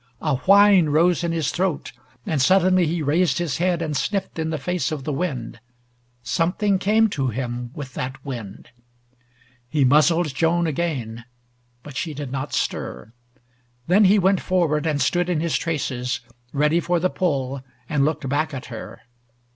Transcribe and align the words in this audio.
A 0.23 0.37
whine 0.37 0.87
rose 0.89 1.23
in 1.23 1.31
his 1.31 1.51
throat, 1.51 1.91
and 2.25 2.41
suddenly 2.41 2.87
he 2.87 3.03
raised 3.03 3.37
his 3.37 3.57
head 3.57 3.83
and 3.83 3.95
sniffed 3.95 4.39
in 4.39 4.49
the 4.49 4.57
face 4.57 4.91
of 4.91 5.03
the 5.03 5.13
wind. 5.13 5.59
Something 6.23 6.79
came 6.79 7.07
to 7.09 7.27
him 7.27 7.69
with 7.75 7.93
that 7.93 8.15
wind. 8.25 8.71
He 9.69 9.85
muzzled 9.85 10.33
Joan 10.33 10.65
again, 10.65 11.25
hut 11.85 11.95
she 11.95 12.15
did 12.15 12.31
not 12.31 12.51
stir. 12.51 13.13
Then 13.85 14.05
he 14.05 14.17
went 14.17 14.41
forward, 14.41 14.87
and 14.87 14.99
stood 14.99 15.29
in 15.29 15.39
his 15.39 15.55
traces, 15.55 16.21
ready 16.51 16.79
for 16.79 16.99
the 16.99 17.11
pull, 17.11 17.61
and 17.87 18.03
looked 18.03 18.25
hack 18.27 18.55
at 18.55 18.65
her. 18.73 19.01